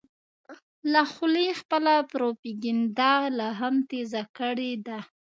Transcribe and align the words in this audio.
له 0.91 1.01
خولې 1.11 1.47
خپله 1.59 1.93
پروپیګنډه 2.13 3.11
لا 3.37 3.49
هم 3.59 3.75
تېزه 3.89 4.23
کړې 4.37 4.71
ده. 4.87 4.99